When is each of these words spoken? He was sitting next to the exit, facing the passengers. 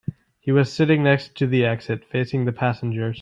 He 0.39 0.51
was 0.51 0.73
sitting 0.73 1.03
next 1.03 1.35
to 1.35 1.45
the 1.45 1.63
exit, 1.63 2.03
facing 2.09 2.45
the 2.45 2.51
passengers. 2.51 3.09